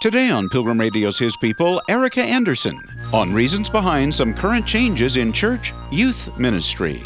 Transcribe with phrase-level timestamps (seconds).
[0.00, 2.80] Today on Pilgrim Radio's His People, Ericka Andersen
[3.12, 7.02] on reasons behind some current changes in church youth ministry.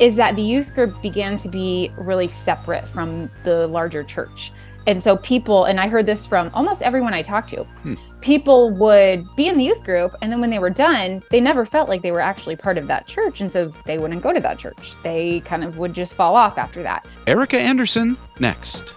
[0.00, 4.50] Is that the youth group began to be really separate from the larger church.
[4.86, 7.96] And so people, and I heard this from almost everyone I talked to, hmm.
[8.22, 11.66] people would be in the youth group, and then when they were done, they never
[11.66, 13.42] felt like they were actually part of that church.
[13.42, 14.96] And so they wouldn't go to that church.
[15.02, 17.04] They kind of would just fall off after that.
[17.26, 18.94] Ericka Andersen, next.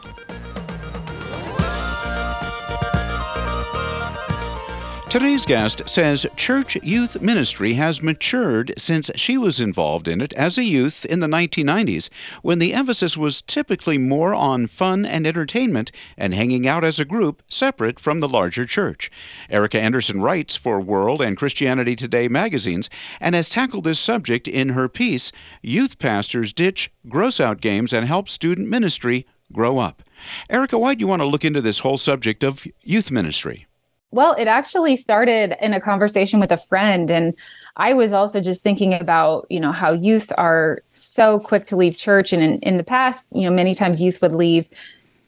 [5.12, 10.58] Today's guest says church youth ministry has matured since she was involved in it as
[10.58, 12.08] a youth in the 1990s,
[12.44, 17.04] when the emphasis was typically more on fun and entertainment and hanging out as a
[17.04, 19.12] group separate from the larger church.
[19.50, 22.90] Ericka Andersen writes for World and Christianity Today magazines
[23.20, 28.08] and has tackled this subject in her piece, Youth Pastors Ditch Gross Out Games and
[28.08, 30.04] Help Student Ministry Grow Up.
[30.50, 33.68] Ericka, why do you want to look into this whole subject of youth ministry?
[34.12, 37.34] Well, it actually started in a conversation with a friend and
[37.78, 41.98] I was also just thinking about, you know, how youth are so quick to leave
[41.98, 44.70] church and in, in the past, you know, many times youth would leave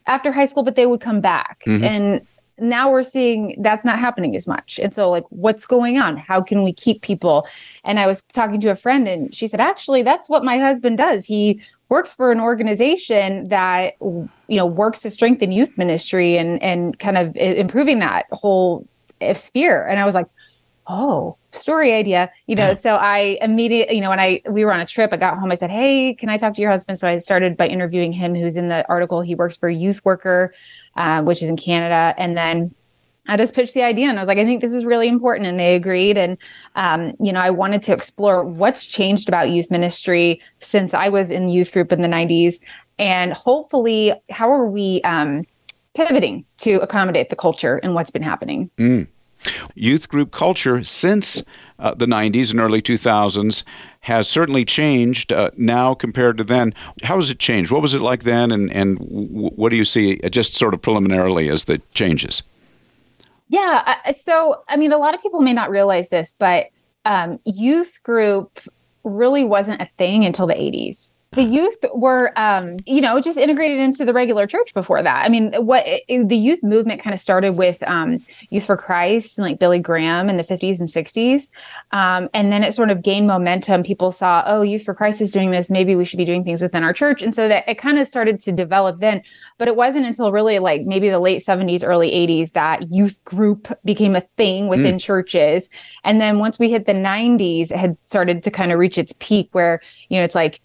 [0.06, 1.62] after high school but they would come back.
[1.66, 1.84] Mm-hmm.
[1.84, 2.26] And
[2.58, 4.78] now we're seeing that's not happening as much.
[4.78, 6.16] And so like what's going on?
[6.16, 7.48] How can we keep people?
[7.82, 10.98] And I was talking to a friend and she said actually that's what my husband
[10.98, 11.24] does.
[11.24, 16.98] He works for an organization that you know works to strengthen youth ministry and and
[16.98, 18.86] kind of improving that whole
[19.32, 19.86] sphere.
[19.86, 20.26] And i was like
[20.86, 22.30] oh story idea.
[22.46, 25.16] You know so i immediately you know when i we were on a trip i
[25.16, 26.98] got home i said hey can i talk to your husband?
[26.98, 30.52] So i started by interviewing him who's in the article he works for youth worker
[30.96, 32.14] uh, which is in canada.
[32.18, 32.74] And then
[33.26, 35.46] I just pitched the idea and I was like, I think this is really important.
[35.46, 36.18] And they agreed.
[36.18, 36.36] And,
[36.76, 41.30] um, you know, I wanted to explore what's changed about youth ministry since I was
[41.30, 42.60] in youth group in the 90s.
[42.98, 45.44] And hopefully, how are we um,
[45.94, 48.70] pivoting to accommodate the culture and what's been happening?
[48.78, 49.06] Mm.
[49.74, 51.42] Youth group culture since
[51.78, 53.62] uh, the 90s and early 2000s
[54.00, 56.72] has certainly changed uh, now compared to then.
[57.02, 57.70] How has it changed?
[57.70, 58.52] What was it like then?
[58.52, 62.42] And, and what do you see uh, just sort of preliminarily as the changes?
[63.48, 64.10] Yeah.
[64.12, 66.66] So, I mean, a lot of people may not realize this, but
[67.04, 68.58] um, youth group
[69.04, 73.80] really wasn't a thing until the 80s the youth were um, you know just integrated
[73.80, 75.24] into the regular church before that.
[75.24, 79.38] I mean what it, the youth movement kind of started with um, youth for christ
[79.38, 81.50] and like billy graham in the 50s and 60s
[81.92, 83.82] um, and then it sort of gained momentum.
[83.82, 85.70] People saw oh youth for christ is doing this.
[85.70, 87.22] Maybe we should be doing things within our church.
[87.22, 89.22] And so that it kind of started to develop then.
[89.58, 93.68] But it wasn't until really like maybe the late 70s early 80s that youth group
[93.84, 95.00] became a thing within mm.
[95.00, 95.70] churches.
[96.02, 99.14] And then once we hit the 90s it had started to kind of reach its
[99.18, 100.60] peak where you know it's like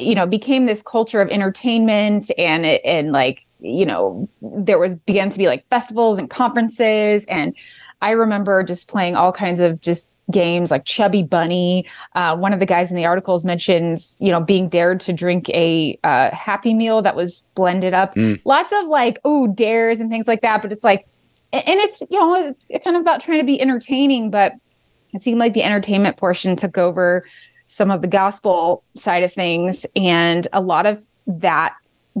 [0.00, 5.30] you know became this culture of entertainment and and like you know there was began
[5.30, 7.24] to be like festivals and conferences.
[7.26, 7.54] And
[8.00, 11.86] i remember just playing all kinds of just games like chubby bunny.
[12.14, 15.48] Uh, one of the guys in the articles mentions you know being dared to drink
[15.50, 18.14] a uh, happy meal that was blended up.
[18.14, 18.40] Mm.
[18.44, 21.06] lots of like oh dares and things like that but it's like
[21.52, 22.54] and it's you know
[22.84, 24.54] kind of about trying to be entertaining but
[25.12, 27.24] it seemed like the entertainment portion took over
[27.72, 29.86] some of the gospel side of things.
[29.96, 31.74] And a lot of that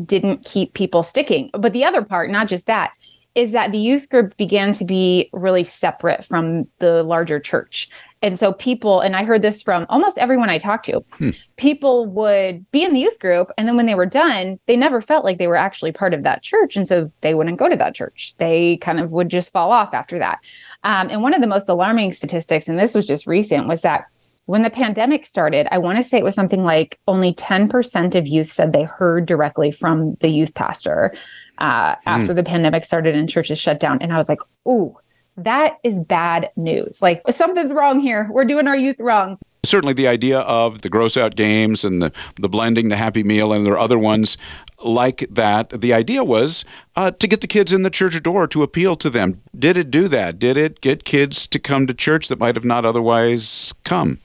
[0.04, 1.50] didn't keep people sticking.
[1.52, 2.92] But the other part, not just that,
[3.34, 7.88] is that the youth group began to be really separate from the larger church.
[8.20, 11.30] And so people, and I heard this from almost everyone I talked to, hmm.
[11.56, 13.50] people would be in the youth group.
[13.58, 16.22] And then when they were done, they never felt like they were actually part of
[16.22, 16.76] that church.
[16.76, 18.34] And so they wouldn't go to that church.
[18.38, 20.38] They kind of would just fall off after that.
[20.84, 24.04] Um, and one of the most alarming statistics, and this was just recent, was that
[24.46, 28.26] when the pandemic started, I want to say it was something like only 10% of
[28.26, 31.14] youth said they heard directly from the youth pastor
[31.58, 31.98] uh, mm.
[32.06, 34.02] after the pandemic started and churches shut down.
[34.02, 34.96] And I was like, ooh,
[35.36, 37.00] that is bad news.
[37.00, 38.28] Like something's wrong here.
[38.30, 39.38] We're doing our youth wrong.
[39.64, 43.52] Certainly, the idea of the gross out games and the, the blending, the happy meal,
[43.52, 44.36] and there are other ones
[44.82, 45.70] like that.
[45.80, 46.64] The idea was
[46.96, 49.40] uh, to get the kids in the church door to appeal to them.
[49.56, 50.40] Did it do that?
[50.40, 54.18] Did it get kids to come to church that might have not otherwise come?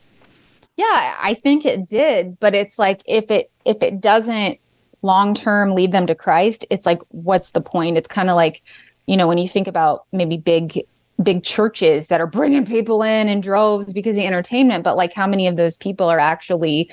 [0.77, 4.59] Yeah, I think it did, but it's like if it if it doesn't
[5.01, 7.97] long term lead them to Christ, it's like what's the point?
[7.97, 8.61] It's kind of like,
[9.07, 10.79] you know, when you think about maybe big
[11.21, 15.13] big churches that are bringing people in in droves because of the entertainment, but like
[15.13, 16.91] how many of those people are actually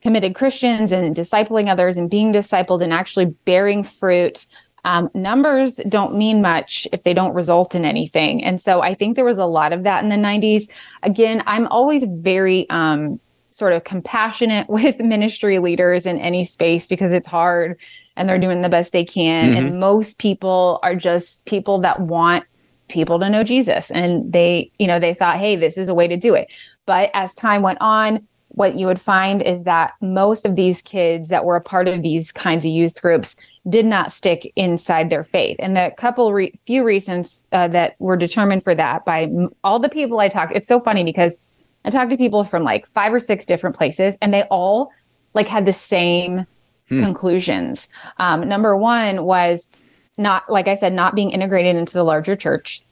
[0.00, 4.46] committed Christians and discipling others and being discipled and actually bearing fruit
[4.84, 8.42] um, numbers don't mean much if they don't result in anything.
[8.44, 10.70] And so I think there was a lot of that in the 90s.
[11.02, 13.20] Again, I'm always very um,
[13.50, 17.78] sort of compassionate with ministry leaders in any space because it's hard
[18.16, 19.50] and they're doing the best they can.
[19.50, 19.66] Mm-hmm.
[19.66, 22.44] And most people are just people that want
[22.88, 23.90] people to know Jesus.
[23.90, 26.50] And they, you know, they thought, hey, this is a way to do it.
[26.86, 31.28] But as time went on, what you would find is that most of these kids
[31.28, 33.36] that were a part of these kinds of youth groups
[33.68, 35.56] did not stick inside their faith.
[35.58, 39.78] And the couple re- few reasons uh, that were determined for that by m- all
[39.78, 41.38] the people I talked, it's so funny because
[41.84, 44.90] I talked to people from like five or six different places and they all
[45.34, 46.46] like had the same
[46.88, 47.02] hmm.
[47.02, 47.88] conclusions.
[48.18, 49.68] Um, number one was
[50.16, 52.82] not, like I said, not being integrated into the larger church.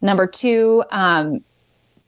[0.00, 1.44] Number two, um,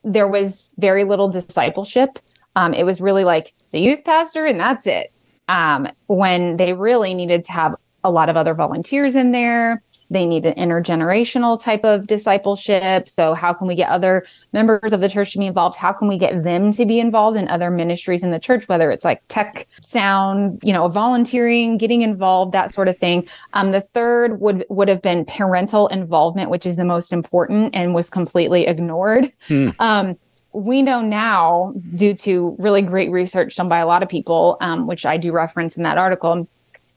[0.03, 2.19] there was very little discipleship.
[2.57, 5.12] Um, it was really like the youth pastor and that's it.
[5.49, 7.75] Um, when they really needed to have
[8.05, 9.83] a lot of other volunteers in there.
[10.11, 13.09] They need an intergenerational type of discipleship.
[13.09, 15.77] So, how can we get other members of the church to be involved?
[15.77, 18.91] How can we get them to be involved in other ministries in the church, whether
[18.91, 23.27] it's like tech, sound, you know, volunteering, getting involved, that sort of thing.
[23.55, 27.95] Um, the third would would have been parental involvement, which is the most important and
[27.95, 29.33] was completely ignored.
[29.49, 29.71] Hmm.
[29.79, 30.19] Um,
[30.53, 34.87] we know now, due to really great research done by a lot of people, um,
[34.87, 36.47] which I do reference in that article,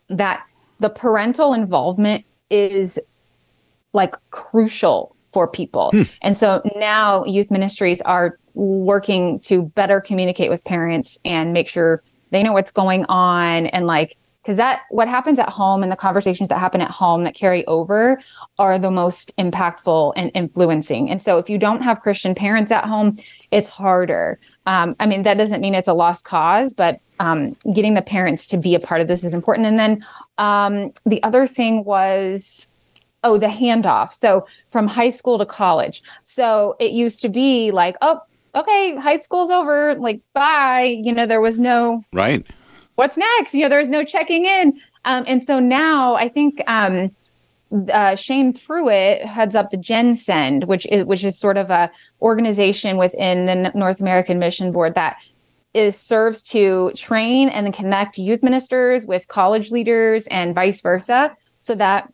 [0.10, 0.46] that
[0.80, 3.00] the parental involvement is
[3.94, 5.92] like crucial for people.
[5.92, 6.04] Hmm.
[6.22, 12.02] And so now youth ministries are working to better communicate with parents and make sure
[12.32, 15.96] they know what's going on and like because that what happens at home and the
[15.96, 18.20] conversations that happen at home that carry over
[18.58, 22.86] are the most impactful and influencing and so if you don't have christian parents at
[22.86, 23.16] home
[23.52, 27.96] it's harder um, i mean that doesn't mean it's a lost cause but um, getting
[27.96, 30.06] the parents to be a part of this is important and then
[30.38, 32.72] um, the other thing was,
[33.24, 34.14] oh, the handoff.
[34.14, 36.04] So from high school to college.
[36.24, 38.22] So it used to be like, oh,
[38.56, 41.00] okay, high school's over, like, bye.
[41.02, 42.04] You know, there was no.
[42.14, 42.46] Right.
[42.96, 43.54] What's next?
[43.54, 44.80] You know, there was no checking in.
[45.06, 47.12] Um, and so now I think um,
[47.92, 51.92] uh, Shane Pruitt heads up the GenSend, which is which is sort of a
[52.22, 55.18] organization within the North American Mission Board that
[55.74, 61.76] is serves to train and connect youth ministers with college leaders and vice versa so
[61.76, 62.12] that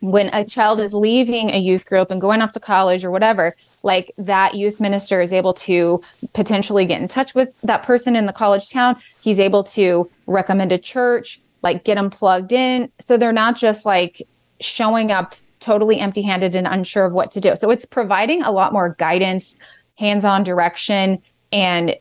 [0.00, 3.54] when a child is leaving a youth group and going off to college or whatever
[3.82, 6.02] like that youth minister is able to
[6.32, 8.96] potentially get in touch with that person in the college town.
[9.20, 12.90] He's able to recommend a church like get them plugged in.
[13.00, 14.22] So they're not just like
[14.60, 18.50] showing up totally empty handed and unsure of what to do so it's providing a
[18.50, 19.56] lot more guidance
[19.98, 21.20] hands-on direction
[21.52, 21.96] and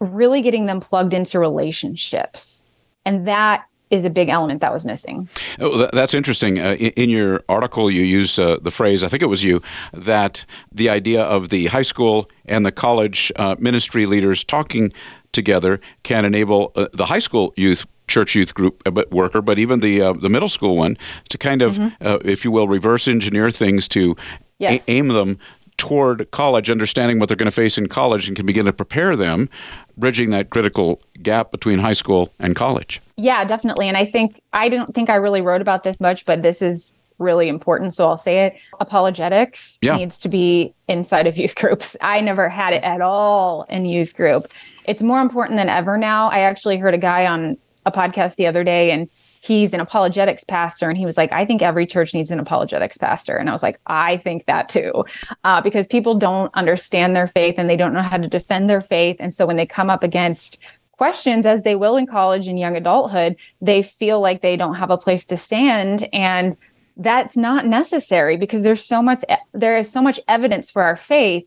[0.00, 2.62] really getting them plugged into relationships.
[3.04, 5.28] And that is a big element that was missing.
[5.60, 6.58] Oh, that's interesting.
[6.58, 9.62] Uh, in, in, your article, you use uh, the phrase, I think it was you,
[9.92, 14.92] that the idea of the high school and the college uh, ministry leaders talking
[15.32, 19.80] together can enable uh, the high school youth church youth group uh, worker, but even
[19.80, 20.96] the uh, the middle school one
[21.30, 22.28] to kind of, mm-hmm.
[22.28, 24.16] if you will, reverse engineer things to
[24.58, 24.86] yes.
[24.86, 25.38] a- aim them
[25.76, 29.16] toward college, understanding what they're going to face in college, and can begin to prepare
[29.16, 29.48] them,
[29.96, 33.00] bridging that critical gap between high school and college.
[33.16, 33.88] Yeah, definitely.
[33.88, 36.94] And I think I don't think I really wrote about this much, but this is
[37.18, 37.94] really important.
[37.94, 38.56] So I'll say it.
[38.80, 39.96] Apologetics yeah.
[39.96, 41.96] needs to be inside of youth groups.
[42.00, 44.48] I never had it at all in youth group.
[44.84, 46.28] It's more important than ever now.
[46.28, 47.56] I actually heard a guy on
[47.86, 49.08] a podcast the other day and
[49.40, 52.96] he's an apologetics pastor and he was like i think every church needs an apologetics
[52.96, 53.36] pastor.
[53.36, 55.04] And i was like i think that too
[55.44, 58.80] uh, because people don't understand their faith and they don't know how to defend their
[58.80, 59.16] faith.
[59.20, 60.58] And so when they come up against
[60.92, 64.90] questions as they will in college and young adulthood they feel like they don't have
[64.90, 66.56] a place to stand and
[66.96, 71.44] that's not necessary because there's so much there is so much evidence for our faith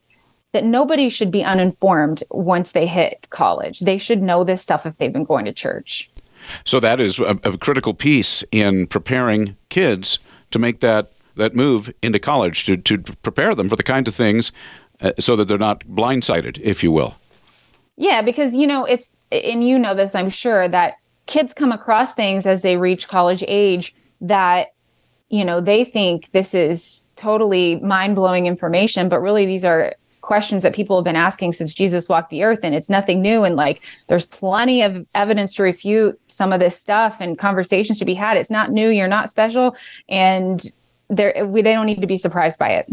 [0.54, 3.82] that nobody should be uninformed once they hit college.
[3.82, 6.10] They should know this stuff if they've been going to church
[6.66, 10.20] so that is a, a critical piece in preparing kids
[10.52, 14.16] to make that that move into college to, to prepare them for the kinds of
[14.16, 14.52] things
[15.02, 17.16] uh, so that they're not blindsided, if you will.
[17.96, 22.14] Yeah, because you know it's and you know this, I'm sure that kids come across
[22.14, 24.74] things as they reach college age that
[25.30, 29.94] you know they think this is totally mind-blowing information but really these are
[30.28, 33.46] questions that people have been asking since Jesus walked the earth and it's nothing new
[33.46, 38.06] and like there's plenty of evidence to refute some of this stuff and conversations to
[38.06, 38.36] be had.
[38.36, 39.74] It's not new you're not special
[40.10, 40.62] and
[41.10, 42.92] there we they don't need to be surprised by it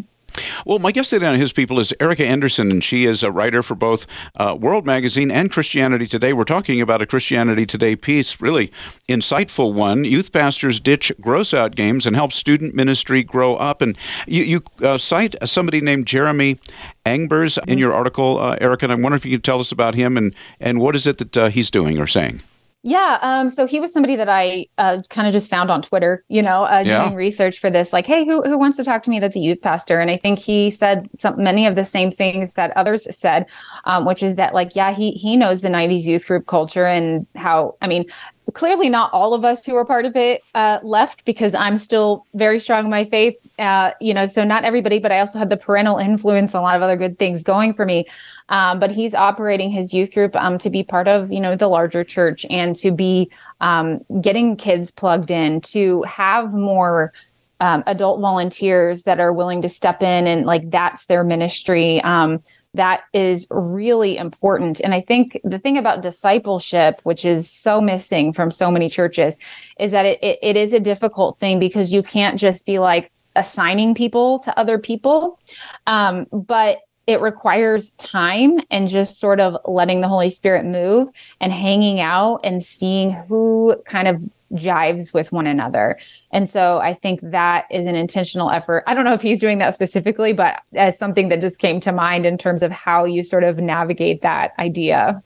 [0.64, 3.62] well, my guest today on His People is Ericka Andersen, and she is a writer
[3.62, 6.32] for both uh, World Magazine and Christianity Today.
[6.32, 8.72] We're talking about a Christianity Today piece, really
[9.08, 10.04] insightful one.
[10.04, 13.82] Youth pastors ditch gross out games and help student ministry grow up.
[13.82, 16.58] And you, you uh, cite somebody named Jeremy
[17.06, 19.94] Angbers in your article, uh, Ericka, and I wonder if you could tell us about
[19.94, 22.42] him and, and what is it that uh, he's doing or saying?
[22.86, 23.18] Yeah.
[23.22, 26.42] Um, so he was somebody that I uh, kind of just found on Twitter, you
[26.42, 27.04] know, uh, yeah.
[27.04, 27.94] doing research for this.
[27.94, 30.00] Like, hey, who, who wants to talk to me that's a youth pastor?
[30.00, 33.46] And I think he said some, many of the same things that others said,
[33.86, 37.26] um, which is that, like, yeah, he, he knows the 90s youth group culture and
[37.36, 38.04] how, I mean,
[38.52, 42.26] clearly not all of us who are part of it uh, left because I'm still
[42.34, 43.34] very strong in my faith.
[43.58, 46.74] Uh, you know, so not everybody, but I also had the parental influence, a lot
[46.74, 48.06] of other good things going for me.
[48.48, 51.68] Um, but he's operating his youth group um, to be part of, you know, the
[51.68, 53.30] larger church and to be
[53.60, 57.12] um, getting kids plugged in, to have more
[57.60, 62.02] um, adult volunteers that are willing to step in and like that's their ministry.
[62.02, 62.42] Um,
[62.74, 64.80] that is really important.
[64.80, 69.38] And I think the thing about discipleship, which is so missing from so many churches,
[69.78, 73.12] is that it, it, it is a difficult thing because you can't just be like,
[73.36, 75.38] assigning people to other people.
[75.86, 81.08] Um, but it requires time and just sort of letting the Holy Spirit move
[81.40, 84.22] and hanging out and seeing who kind of
[84.52, 85.98] jives with one another.
[86.30, 88.84] And so I think that is an intentional effort.
[88.86, 91.92] I don't know if he's doing that specifically, but as something that just came to
[91.92, 95.22] mind in terms of how you sort of navigate that idea.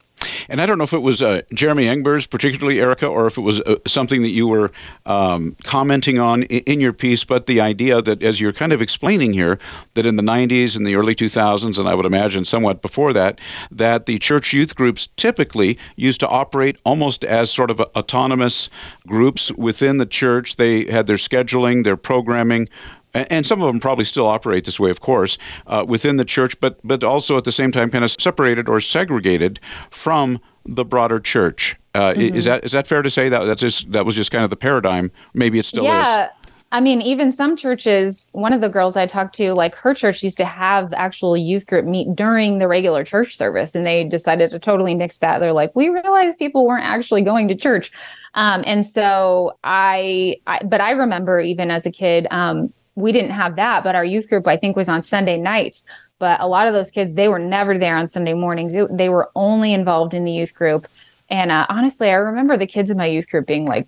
[0.48, 3.42] And I don't know if it was uh, Jeremy Engber's, particularly Ericka, or if it
[3.42, 4.72] was uh, something that you were
[5.04, 8.80] um, commenting on in, in, your piece, but the idea that, as you're kind of
[8.80, 9.58] explaining here,
[9.94, 13.40] that in the 90s and the early 2000s, and I would imagine somewhat before that,
[13.70, 18.70] that the church youth groups typically used to operate almost as sort of autonomous
[19.06, 20.56] groups within the church.
[20.56, 22.68] They had their scheduling, their programming,
[23.14, 26.58] and some of them probably still operate this way, of course, uh, within the church,
[26.60, 29.60] but but also at the same time kind of separated or segregated
[29.90, 31.76] from the broader church.
[31.94, 32.36] Uh, mm-hmm.
[32.36, 34.50] Is that is that fair to say that that's just that was just kind of
[34.50, 35.10] the paradigm?
[35.34, 35.88] Maybe it still is.
[35.88, 36.26] yeah.
[36.26, 36.30] is.
[36.70, 40.22] I mean, even some churches, one of the girls I talked to, like her church
[40.22, 44.50] used to have actual youth group meet during the regular church service, and they decided
[44.50, 45.38] to totally nix that.
[45.38, 47.90] They're like, we realized people weren't actually going to church.
[48.34, 53.30] Um, and so I, I, but I remember even as a kid, um, we didn't
[53.30, 55.84] have that, but our youth group, I think, was on Sunday nights.
[56.18, 58.72] But a lot of those kids, they were never there on Sunday mornings.
[58.72, 60.88] They, they were only involved in the youth group.
[61.30, 63.86] And uh, honestly, I remember the kids in my youth group being like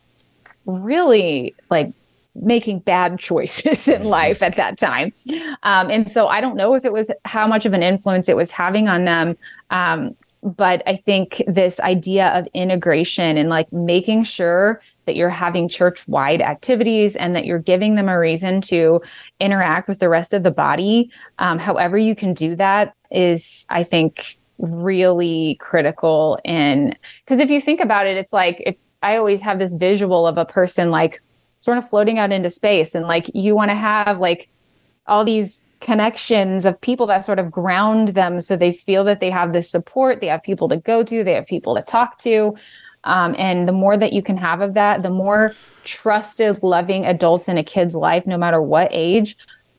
[0.64, 1.92] really like
[2.36, 4.08] making bad choices in mm-hmm.
[4.08, 5.12] life at that time.
[5.64, 8.36] Um, and so I don't know if it was how much of an influence it
[8.36, 9.36] was having on them.
[9.70, 15.68] Um, but I think this idea of integration and like making sure that you're having
[15.68, 19.00] church wide activities and that you're giving them a reason to
[19.40, 21.10] interact with the rest of the body.
[21.38, 27.60] Um, however, you can do that is, I think, really critical in because if you
[27.60, 31.22] think about it, it's like if I always have this visual of a person like
[31.60, 34.48] sort of floating out into space and like you want to have like
[35.06, 39.30] all these connections of people that sort of ground them so they feel that they
[39.30, 42.54] have this support they have people to go to they have people to talk to
[43.04, 45.54] um, and the more that you can have of that, the more
[45.84, 49.36] trusted, loving adults in a kid's life, no matter what age,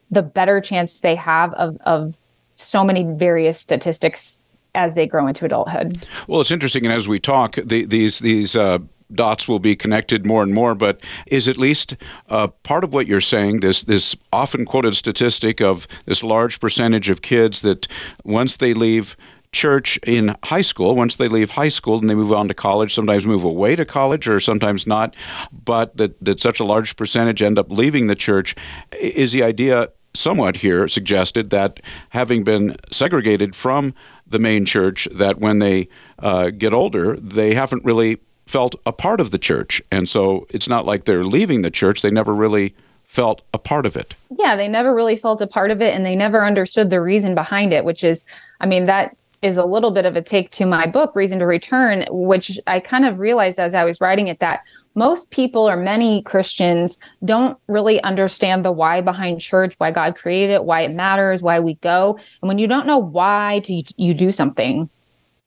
[0.09, 2.15] the better chance they have of, of
[2.53, 6.05] so many various statistics as they grow into adulthood.
[6.27, 8.79] Well, it's interesting, and as we talk, the, these these uh,
[9.13, 10.75] dots will be connected more and more.
[10.75, 11.95] But is at least
[12.29, 17.09] uh, part of what you're saying this this often quoted statistic of this large percentage
[17.09, 17.87] of kids that
[18.23, 19.17] once they leave
[19.51, 20.95] church in high school.
[20.95, 23.85] Once they leave high school and they move on to college, sometimes move away to
[23.85, 25.15] college or sometimes not,
[25.51, 28.55] but that, that such a large percentage end up leaving the church
[28.99, 31.79] is the idea somewhat here suggested that
[32.09, 33.93] having been segregated from
[34.27, 35.87] the main church, that when they
[36.19, 39.81] uh, get older, they haven't really felt a part of the church.
[39.91, 43.85] And so it's not like they're leaving the church, they never really felt a part
[43.85, 44.13] of it.
[44.39, 47.35] Yeah, they never really felt a part of it and they never understood the reason
[47.35, 48.23] behind it, which is,
[48.61, 51.45] I mean, that is a little bit of a take to my book, Reason to
[51.45, 54.61] Return, which I kind of realized as I was writing it that
[54.93, 60.53] most people or many Christians don't really understand the why behind church, why God created
[60.53, 62.19] it, why it matters, why we go.
[62.41, 64.89] And when you don't know why to, you do something,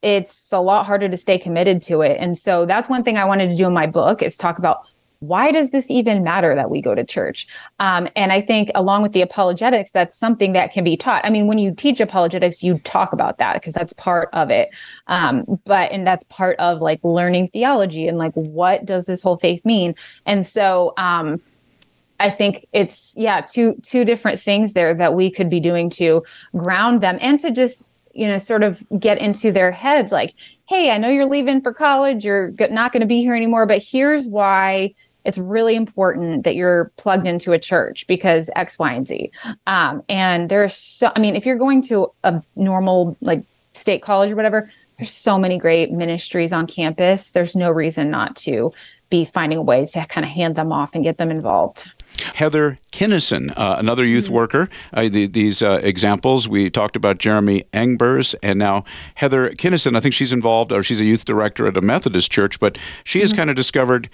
[0.03, 2.17] it's a lot harder to stay committed to it.
[2.19, 4.87] And so that's one thing I wanted to do in my book is talk about
[5.27, 7.47] why does this even matter that we go to church?
[7.81, 11.25] Um, and I think along with the apologetics, that's something that can be taught.
[11.25, 14.71] I mean, when you teach apologetics, you talk about that because that's part of it.
[15.07, 19.39] Um, but, and that's part of like learning theology and like, what does this whole
[19.39, 19.95] faith mean?
[20.27, 21.41] And so, um,
[22.21, 26.23] I think it's yeah, two two different things there that we could be doing to
[26.57, 30.35] ground them and to just you know sort of get into their heads like
[30.67, 33.83] hey i know you're leaving for college you're not going to be here anymore but
[33.83, 39.07] here's why it's really important that you're plugged into a church because X, Y, and
[39.07, 39.31] Z.
[39.67, 44.31] Um, and there's so, I mean, if you're going to a normal like state college
[44.31, 47.33] or whatever, there's so many great ministries on campus.
[47.33, 48.73] There's no reason not to
[49.11, 51.93] be finding ways to kind of hand them off and get them involved.
[52.35, 54.35] Heather Kinnison, uh, another youth mm-hmm.
[54.35, 54.71] worker.
[54.93, 59.97] Uh, the, these uh, examples, we talked about Jeremy Engbers and now Heather Kinnison.
[59.97, 63.21] I think she's involved, or she's a youth director at a Methodist church, but she
[63.21, 63.39] has mm-hmm.
[63.39, 64.09] kind of discovered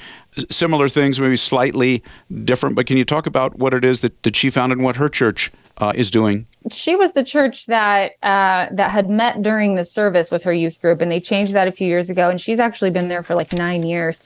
[0.51, 2.03] similar things, maybe slightly
[2.45, 2.77] different.
[2.77, 5.09] But can you talk about what it is that, that she found and what her
[5.09, 6.47] church uh, is doing?
[6.71, 10.81] She was the church that uh, that had met during the service with her youth
[10.81, 12.29] group, and they changed that a few years ago.
[12.29, 14.23] And she's actually been there for like nine years.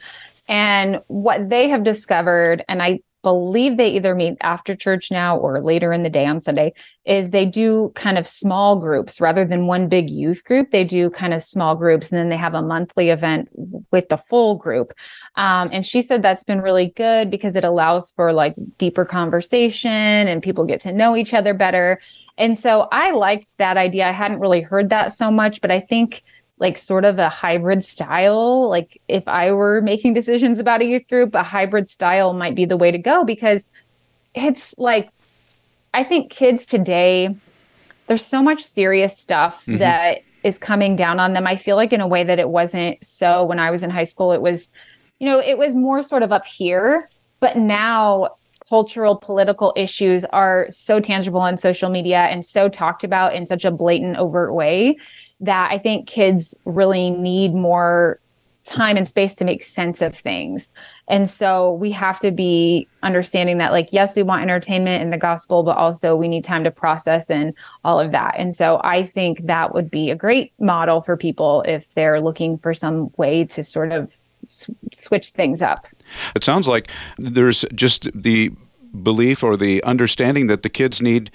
[0.47, 5.59] And what they have discovered, and I believe they either meet after church now or
[5.59, 6.71] later in the day on Sunday,
[7.05, 10.69] is they do kind of small groups rather than one big youth group.
[10.69, 13.49] They do kind of small groups and then they have a monthly event
[13.91, 14.93] with the full group.
[15.37, 19.89] Um, and she said that's been really good because it allows for like deeper conversation
[19.89, 21.99] and people get to know each other better.
[22.37, 24.07] And so I liked that idea.
[24.07, 26.21] I hadn't really heard that so much, but I think
[26.57, 28.69] like sort of a hybrid style.
[28.69, 32.65] Like if I were making decisions about a youth group, a hybrid style might be
[32.65, 33.67] the way to go because
[34.33, 35.09] it's like
[35.93, 37.35] I think kids today
[38.07, 39.77] there's so much serious stuff mm-hmm.
[39.79, 41.47] that is coming down on them.
[41.47, 44.03] I feel like in a way that it wasn't so when I was in high
[44.03, 44.71] school it was
[45.19, 47.09] you know, it was more sort of up here,
[47.39, 48.35] but now
[48.67, 53.63] cultural political issues are so tangible on social media and so talked about in such
[53.63, 54.97] a blatant overt way
[55.39, 58.19] that I think kids really need more
[58.65, 60.71] time and space to make sense of things.
[61.07, 65.17] And so we have to be understanding that, like, yes, we want entertainment in the
[65.17, 68.33] gospel, but also we need time to process and all of that.
[68.37, 72.57] And so I think that would be a great model for people if they're looking
[72.57, 75.85] for some way to sort of s- switch things up.
[76.35, 76.89] It sounds like
[77.19, 78.51] there's just the
[79.03, 81.29] belief or the understanding that the kids need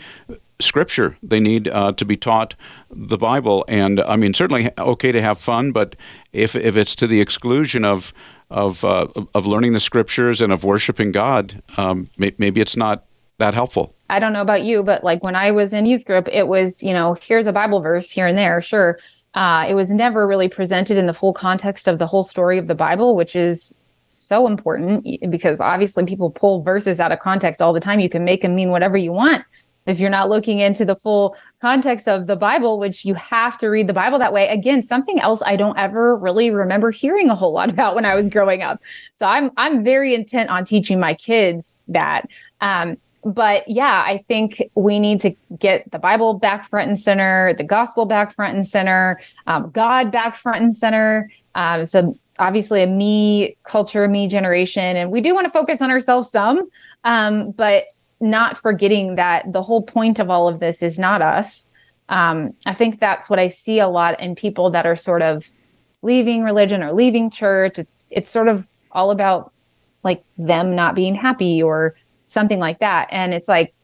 [0.62, 1.16] scripture.
[1.22, 2.54] They need uh, to be taught
[2.90, 5.96] the Bible, and I mean, certainly okay to have fun, but
[6.32, 8.12] if if it's to the exclusion of
[8.50, 13.04] of uh, of learning the scriptures and of worshiping God, um, may, maybe it's not
[13.38, 13.94] that helpful.
[14.08, 16.82] I don't know about you, but like when I was in youth group, it was
[16.82, 18.98] you know here's a Bible verse here and there, sure.
[19.34, 22.66] Uh, it was never really presented in the full context of the whole story of
[22.66, 23.72] the Bible, which is
[24.04, 28.00] so important because obviously people pull verses out of context all the time.
[28.00, 29.44] You can make them mean whatever you want
[29.86, 33.68] if you're not looking into the full context of the Bible, which you have to
[33.68, 34.48] read the Bible that way.
[34.48, 38.14] Again, something else I don't ever really remember hearing a whole lot about when I
[38.14, 38.80] was growing up.
[39.14, 42.28] So I'm I'm very intent on teaching my kids that.
[42.60, 47.52] Um, but yeah, I think we need to get the Bible back front and center,
[47.54, 51.30] the gospel back front and center, um, God back front and center.
[51.54, 55.90] Um, so obviously a me culture, me generation, and we do want to focus on
[55.90, 56.68] ourselves some,
[57.04, 57.84] um, but
[58.20, 61.68] not forgetting that the whole point of all of this is not us.
[62.08, 65.50] Um, I think that's what I see a lot in people that are sort of
[66.02, 67.78] leaving religion or leaving church.
[67.78, 69.52] It's it's sort of all about
[70.02, 71.94] like them not being happy or
[72.26, 73.08] something like that.
[73.10, 73.74] And it's like,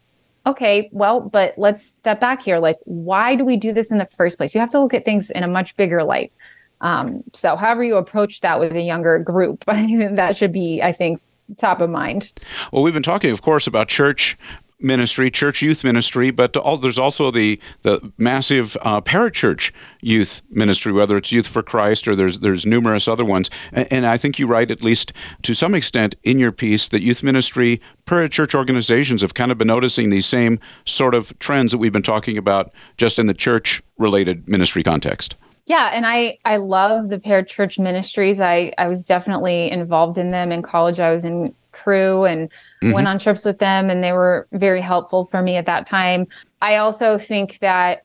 [0.46, 2.58] okay, well, but let's step back here.
[2.58, 4.54] Like, why do we do this in the first place?
[4.54, 6.32] You have to look at things in a much bigger light.
[6.80, 11.20] Um, so however you approach that with a younger group, that should be, I think,
[11.58, 12.32] top of mind.
[12.72, 14.36] Well, we've been talking, of course, about church
[14.78, 20.92] ministry, church youth ministry, but all, there's also the the massive uh, parachurch youth ministry,
[20.92, 23.50] whether it's Youth for Christ or there's there's numerous other ones.
[23.72, 27.02] And, and, I think you write, at least to some extent, in your piece that
[27.02, 31.78] youth ministry, parachurch organizations have kind of been noticing these same sort of trends that
[31.78, 35.36] we've been talking about just in the church related ministry context.
[35.66, 38.40] Yeah, and I I love the parachurch ministries.
[38.40, 41.00] I I was definitely involved in them in college.
[41.00, 42.92] I was in Cru and mm-hmm.
[42.92, 46.26] went on trips with them and they were very helpful for me at that time.
[46.62, 48.02] I also think that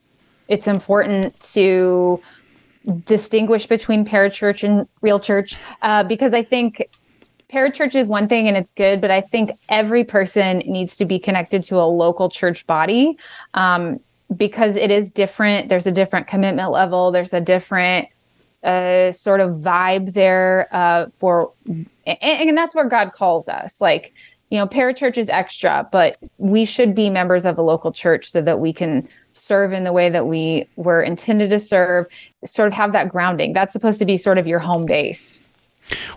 [0.47, 2.21] it's important to
[3.06, 6.89] distinguish between parachurch and real church uh, because I think
[7.52, 11.19] parachurch is one thing and it's good, but I think every person needs to be
[11.19, 13.17] connected to a local church body.
[13.54, 14.00] Um,
[14.36, 15.70] because it is different.
[15.70, 17.12] There's a different commitment level.
[17.12, 18.08] There's a different
[18.63, 21.88] uh, sort of vibe there uh, for, and,
[22.22, 23.82] and that's where God calls us.
[23.82, 24.13] Like,
[24.50, 28.41] you know, parachurch is extra, but we should be members of a local church so
[28.41, 32.06] that we can serve in the way that we were intended to serve,
[32.44, 33.54] sort of have that grounding.
[33.54, 35.44] That's supposed to be sort of your home base.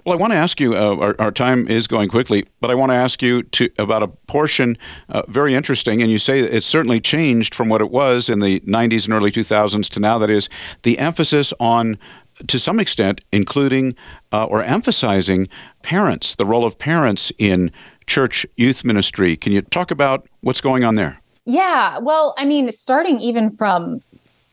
[0.05, 0.75] Well, I want to ask you.
[0.75, 4.03] Uh, our, our, time is going quickly, but I want to ask you to about
[4.03, 4.77] a portion
[5.09, 6.01] uh, very interesting.
[6.03, 9.33] And you say it's certainly changed from what it was in the '90s and early
[9.33, 10.19] 2000s to now.
[10.19, 10.49] That is
[10.83, 11.99] the emphasis on,
[12.47, 13.97] to some extent, including
[14.33, 15.49] uh, or emphasizing
[15.83, 17.73] parents, the role of parents in
[18.07, 19.37] church youth ministry.
[19.37, 21.21] Can you talk about what's going on there?
[21.47, 21.99] Yeah.
[21.99, 24.01] Well, I mean, starting even from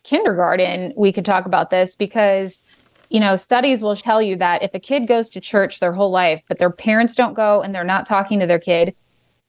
[0.03, 2.61] kindergarten, we could talk about this because
[3.11, 6.11] you know, studies will tell you that if a kid goes to church their whole
[6.11, 8.95] life, but their parents don't go and they're not talking to their kid,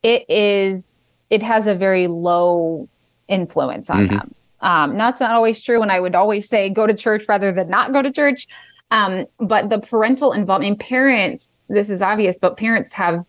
[0.03, 2.89] it is it has a very low
[3.29, 4.17] influence on mm-hmm.
[4.17, 4.35] them.
[4.61, 7.71] Um, that's not always true, and I would always say go to church rather than
[7.71, 8.49] not go to church.
[8.91, 13.25] Um, but the parental involvement, parents, this is obvious, but parents have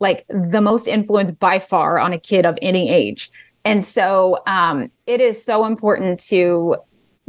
[0.00, 3.30] like the most influence by far on a kid of any age.
[3.64, 6.76] And so um, it is so important to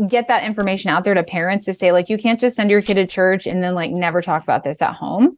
[0.08, 2.82] get that information out there to parents to say like you can't just send your
[2.82, 5.38] kid to church and then like never talk about this at home.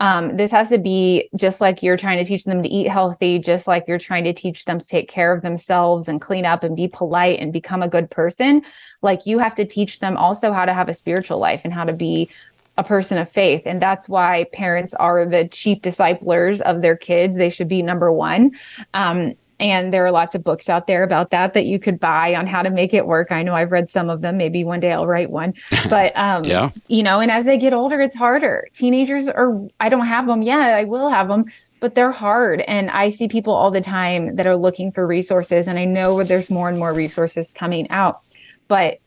[0.00, 3.38] Um, this has to be just like you're trying to teach them to eat healthy
[3.38, 6.64] just like you're trying to teach them to take care of themselves and clean up
[6.64, 8.62] and be polite and become a good person.
[9.02, 11.84] Like you have to teach them also how to have a spiritual life and how
[11.84, 12.30] to be
[12.78, 13.62] a person of faith.
[13.66, 17.36] And that's why parents are the chief disciplers of their kids.
[17.36, 18.52] They should be number one.
[18.94, 22.34] Um, and there are lots of books out there about that that you could buy
[22.34, 23.30] on how to make it work.
[23.30, 24.38] I know I've read some of them.
[24.38, 25.54] Maybe one day I'll write one.
[25.90, 28.68] But um, yeah, you know, and as they get older, it's harder.
[28.72, 30.74] Teenagers are I don't have them yet.
[30.74, 31.46] I will have them,
[31.80, 32.60] but they're hard.
[32.62, 35.66] And I see people all the time that are looking for resources.
[35.66, 38.20] And I know there's more and more resources coming out.
[38.68, 39.00] But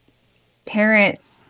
[0.66, 1.46] parents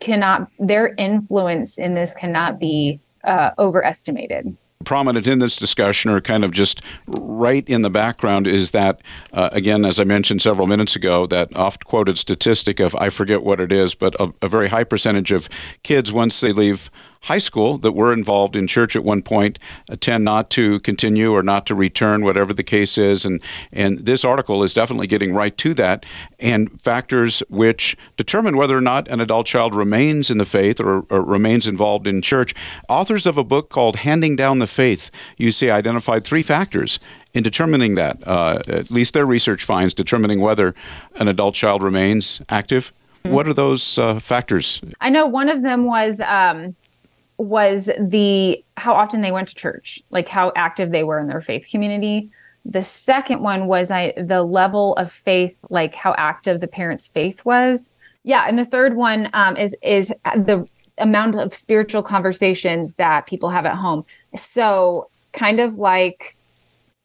[0.00, 4.56] cannot their influence in this cannot be uh, overestimated
[4.88, 9.02] prominent in this discussion or kind of just right in the background is that,
[9.34, 13.42] uh, again, as I mentioned several minutes ago, that oft quoted statistic of I forget
[13.42, 15.46] what it is, but a, a very high percentage of
[15.82, 16.90] kids, once they leave
[17.22, 19.58] high school that were involved in church at one point
[19.90, 23.24] uh, tend not to continue or not to return, whatever the case is.
[23.24, 26.06] And, and this article is definitely getting right to that
[26.38, 31.00] and factors which determine whether or not an adult child remains in the faith or,
[31.10, 32.54] or remains involved in church.
[32.88, 36.98] Authors of a book called Handing Down the Faith, you see, identified three factors
[37.34, 38.26] in determining that.
[38.26, 40.74] Uh, at least their research finds determining whether
[41.16, 42.92] an adult child remains active.
[43.24, 43.34] Mm-hmm.
[43.34, 44.80] What are those uh, factors?
[45.00, 46.74] I know one of them was um,
[47.38, 51.40] was the how often they went to church, like how active they were in their
[51.40, 52.30] faith community.
[52.64, 57.44] The second one was I the level of faith, like how active the parents' faith
[57.44, 57.92] was.
[58.24, 63.50] Yeah, and the third one um, is is the amount of spiritual conversations that people
[63.50, 64.04] have at home.
[64.36, 66.36] So kind of like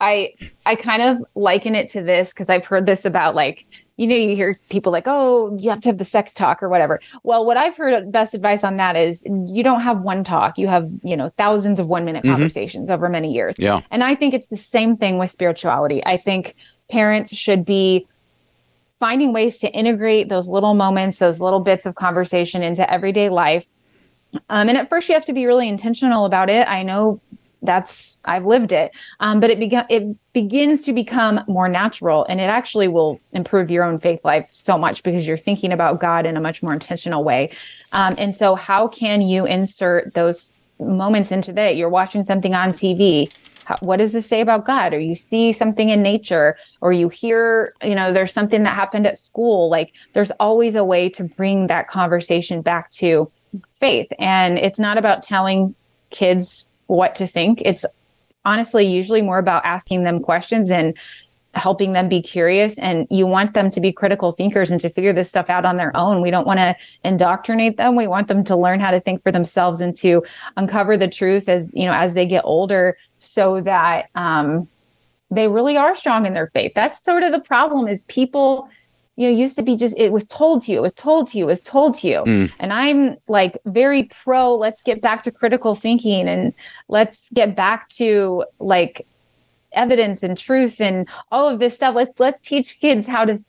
[0.01, 0.33] I
[0.65, 4.15] I kind of liken it to this because I've heard this about like you know,
[4.15, 6.99] you hear people like, oh, you have to have the sex talk or whatever.
[7.21, 10.67] Well, what I've heard best advice on that is you don't have one talk, you
[10.67, 12.33] have, you know, thousands of one minute mm-hmm.
[12.33, 13.57] conversations over many years.
[13.59, 13.81] Yeah.
[13.91, 16.03] And I think it's the same thing with spirituality.
[16.05, 16.55] I think
[16.89, 18.07] parents should be
[18.99, 23.67] finding ways to integrate those little moments, those little bits of conversation into everyday life.
[24.49, 26.67] Um, and at first, you have to be really intentional about it.
[26.67, 27.17] I know
[27.63, 28.91] that's I've lived it.
[29.19, 33.71] Um, but it began it begins to become more natural, and it actually will improve
[33.71, 36.73] your own faith life so much because you're thinking about God in a much more
[36.73, 37.49] intentional way.
[37.93, 41.75] Um, and so, how can you insert those moments into that?
[41.75, 43.31] You're watching something on TV.
[43.65, 44.93] How, what does this say about God?
[44.93, 49.07] Or you see something in nature, or you hear, you know, there's something that happened
[49.07, 49.69] at school.
[49.69, 53.31] Like there's always a way to bring that conversation back to
[53.79, 54.11] faith.
[54.19, 55.75] And it's not about telling
[56.09, 57.61] kids what to think.
[57.65, 57.85] It's
[58.45, 60.97] honestly usually more about asking them questions and
[61.53, 62.79] helping them be curious.
[62.79, 65.77] And you want them to be critical thinkers and to figure this stuff out on
[65.77, 66.21] their own.
[66.21, 67.95] We don't want to indoctrinate them.
[67.95, 70.23] We want them to learn how to think for themselves and to
[70.57, 74.67] uncover the truth as you know as they get older so that um,
[75.29, 76.71] they really are strong in their faith.
[76.75, 78.67] That's sort of the problem is people
[79.15, 81.37] you know used to be just it was told to you it was told to
[81.37, 82.51] you it was told to you mm.
[82.59, 86.53] and i'm like very pro let's get back to critical thinking and
[86.87, 89.05] let's get back to like
[89.73, 93.43] evidence and truth and all of this stuff let's let's teach kids how to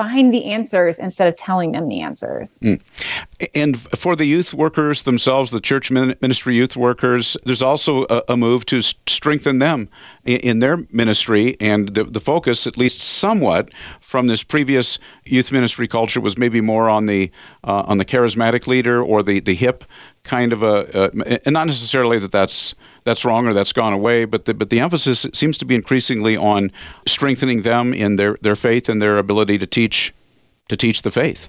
[0.00, 2.58] find the answers instead of telling them the answers.
[2.60, 2.80] Mm.
[3.54, 8.36] And for the youth workers themselves, the church ministry youth workers, there's also a, a
[8.36, 9.90] move to strengthen them
[10.24, 11.54] in, in their ministry.
[11.60, 13.68] And the, the focus, at least somewhat,
[14.00, 17.30] from this previous youth ministry culture was maybe more on the
[17.64, 19.84] uh, on the charismatic leader or the the hip
[20.22, 24.24] kind of a, uh, and not necessarily that that's that's wrong or that's gone away,
[24.24, 26.70] but the, but the emphasis seems to be increasingly on
[27.06, 30.12] strengthening them in their, their faith and their ability to teach
[30.68, 31.48] to teach the faith.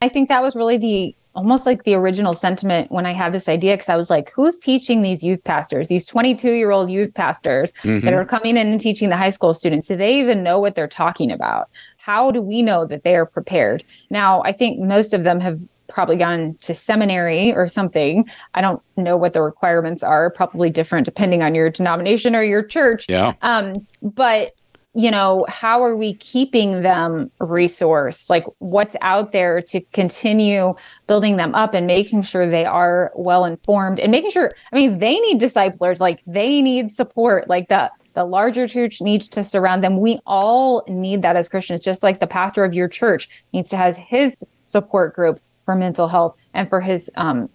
[0.00, 3.48] I think that was really the almost like the original sentiment when I had this
[3.48, 7.14] idea because I was like, who's teaching these youth pastors, these 22 year old youth
[7.14, 8.04] pastors mm-hmm.
[8.04, 9.86] that are coming in and teaching the high school students?
[9.86, 11.68] Do they even know what they're talking about?
[11.98, 13.84] How do we know that they are prepared?
[14.08, 15.60] Now, I think most of them have
[15.90, 18.28] probably gone to seminary or something.
[18.54, 22.62] I don't know what the requirements are, probably different depending on your denomination or your
[22.62, 23.06] church.
[23.08, 23.34] Yeah.
[23.42, 24.52] Um, but
[24.94, 28.28] you know, how are we keeping them resource?
[28.28, 30.74] Like what's out there to continue
[31.06, 34.98] building them up and making sure they are well informed and making sure, I mean,
[34.98, 39.84] they need disciplers, like they need support, like the the larger church needs to surround
[39.84, 40.00] them.
[40.00, 43.76] We all need that as Christians, just like the pastor of your church needs to
[43.76, 47.48] have his support group for mental health and for his um,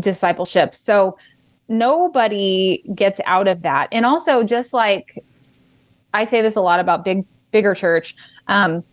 [0.00, 0.74] discipleship.
[0.74, 1.18] So
[1.68, 3.88] nobody gets out of that.
[3.92, 5.22] And also, just like
[6.14, 8.16] I say this a lot about big, bigger church.
[8.46, 8.84] Um,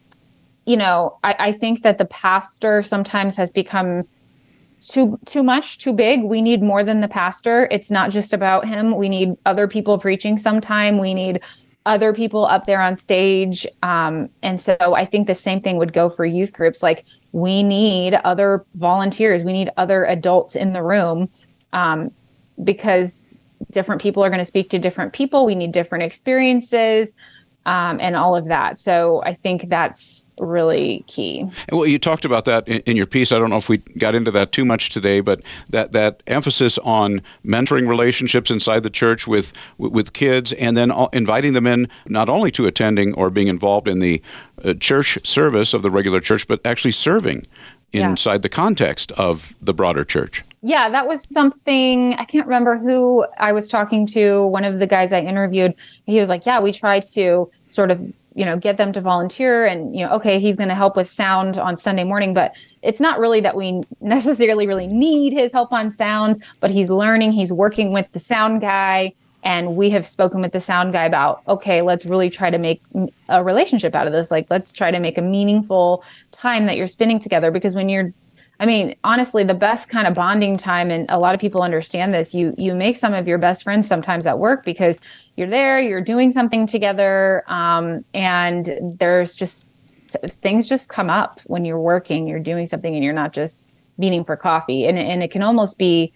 [0.65, 4.07] you know, I, I think that the pastor sometimes has become
[4.81, 6.23] too too much, too big.
[6.23, 7.67] We need more than the pastor.
[7.71, 8.95] It's not just about him.
[8.95, 10.97] We need other people preaching sometime.
[10.97, 11.39] We need
[11.85, 13.65] other people up there on stage.
[13.83, 16.81] Um, and so I think the same thing would go for youth groups.
[16.81, 19.43] Like we need other volunteers.
[19.43, 21.29] We need other adults in the room
[21.73, 22.11] um,
[22.63, 23.27] because
[23.71, 25.45] different people are going to speak to different people.
[25.45, 27.13] We need different experiences.
[27.65, 28.77] Um, and all of that.
[28.77, 31.49] So I think that's really key.
[31.71, 33.31] Well, you talked about that in, in, your piece.
[33.31, 36.77] I don't know if we got into that too much today, but that that emphasis
[36.79, 42.29] on mentoring relationships inside the church with with kids, and then inviting them in not
[42.29, 44.21] only to attending or being involved in the
[44.63, 47.47] uh, church service of the regular church, but actually serving
[47.93, 48.37] inside yeah.
[48.39, 53.51] the context of the broader church yeah, that was something I can't remember who I
[53.51, 54.47] was talking to.
[54.47, 55.75] One of the guys I interviewed,
[56.07, 58.01] he was like, "Yeah, we try to sort of,
[58.33, 61.07] you know, get them to volunteer and, you know, okay, he's going to help with
[61.07, 65.71] sound on Sunday morning, but it's not really that we necessarily really need his help
[65.71, 70.41] on sound, but he's learning, he's working with the sound guy and we have spoken
[70.41, 72.81] with the sound guy about okay let's really try to make
[73.29, 76.87] a relationship out of this like let's try to make a meaningful time that you're
[76.87, 78.11] spending together because when you're
[78.59, 82.13] I mean, honestly, the best kind of bonding time, and a lot of people understand
[82.13, 82.33] this.
[82.33, 84.99] You you make some of your best friends sometimes at work because
[85.35, 89.69] you're there, you're doing something together, um, and there's just
[90.25, 94.23] things just come up when you're working, you're doing something, and you're not just meeting
[94.23, 96.13] for coffee, and and it can almost be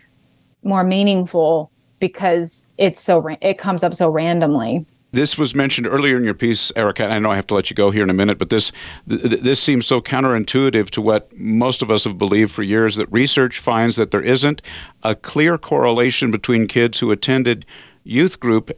[0.63, 4.85] more meaningful because it's so it comes up so randomly.
[5.11, 7.09] This was mentioned earlier in your piece, Ericka.
[7.09, 8.71] I know I have to let you go here in a minute, but this
[9.09, 12.95] th- this seems so counterintuitive to what most of us have believed for years.
[12.95, 14.61] That research finds that there isn't
[15.01, 17.65] a clear correlation between kids who attended
[18.03, 18.69] youth group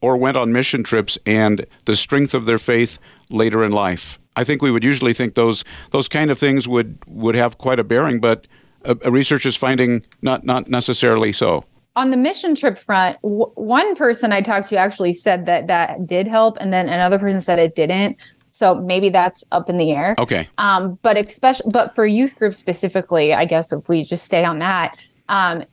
[0.00, 4.20] or went on mission trips and the strength of their faith later in life.
[4.36, 7.80] I think we would usually think those those kind of things would would have quite
[7.80, 8.46] a bearing, but
[8.84, 11.64] a research is finding not not necessarily so
[11.94, 16.06] on the mission trip front, w- one person I talked to actually said that that
[16.06, 18.16] did help, and then another person said it didn't.
[18.50, 20.14] So maybe that's up in the air.
[20.18, 20.48] Okay.
[20.58, 24.58] Um, but especially, but for youth groups specifically, I guess if we just stay on
[24.58, 24.96] that,
[25.28, 25.64] um,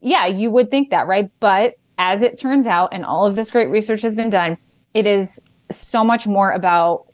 [0.00, 1.30] yeah, you would think that, right?
[1.40, 4.58] But as it turns out, and all of this great research has been done,
[4.94, 7.06] it is so much more about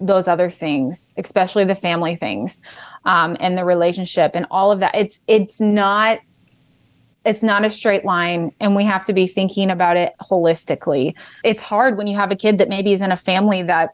[0.00, 2.60] those other things, especially the family things,
[3.04, 4.94] um, and the relationship and all of that.
[4.94, 6.18] It's it's not
[7.28, 11.14] it's not a straight line and we have to be thinking about it holistically.
[11.44, 13.90] It's hard when you have a kid that maybe is in a family that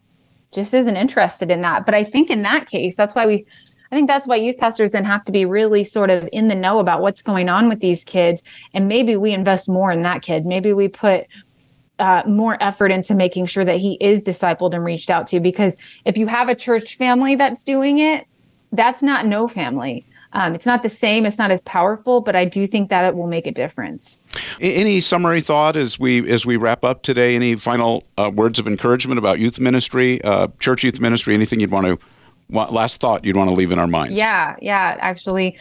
[0.53, 1.85] just isn't interested in that.
[1.85, 3.45] But I think in that case, that's why we
[3.91, 6.55] I think that's why youth pastors then have to be really sort of in the
[6.55, 8.43] know about what's going on with these kids.
[8.73, 10.47] And maybe we invest more in that kid.
[10.47, 11.27] Maybe we put
[11.99, 15.41] uh, more effort into making sure that he is discipled and reached out to.
[15.41, 18.27] Because if you have a church family that's doing it,
[18.73, 20.05] that's not no family.
[20.35, 23.15] Um, it's not the same, it's not as powerful, but I do think that it
[23.15, 24.23] will make a difference.
[24.61, 27.37] Any summary thought as we as we wrap up today?
[27.37, 31.35] Any final uh, words of encouragement about youth ministry, uh, church youth ministry?
[31.35, 31.99] Anything you'd want to
[32.51, 34.19] last thought you'd want to leave in our minds?
[34.19, 34.97] Yeah, yeah.
[35.01, 35.57] Actually,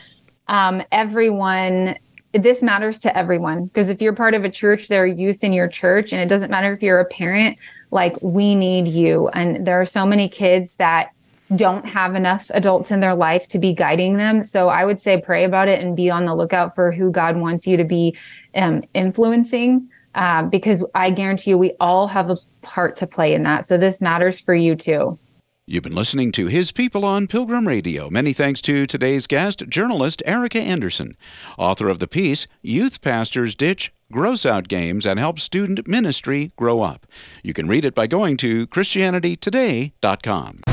[0.47, 1.95] um, everyone
[2.33, 5.53] this matters to everyone because if you're part of a church there are youth in
[5.53, 7.59] your church and it doesn't matter if you're a parent
[7.91, 11.11] like we need you and there are so many kids that
[11.55, 14.43] don't have enough adults in their life to be guiding them.
[14.43, 17.37] So I would say pray about it and be on the lookout for who God
[17.37, 18.15] wants you to be
[18.55, 23.43] um, influencing, uh, because I guarantee you we all have a part to play in
[23.43, 23.65] that.
[23.65, 25.19] So this matters for you too.
[25.65, 28.09] You've been listening to His People on Pilgrim Radio.
[28.09, 31.15] Many thanks to today's guest, journalist Ericka Andersen,
[31.57, 36.81] author of the piece Youth Pastors Ditch Gross Out Games and Help Student Ministry Grow
[36.81, 37.07] Up.
[37.43, 40.72] You can read it by going to ChristianityToday.com.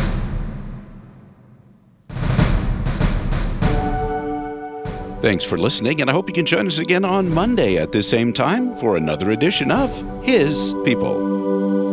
[5.20, 8.02] Thanks for listening, and I hope you can join us again on Monday at the
[8.02, 9.90] same time for another edition of
[10.24, 11.89] His People.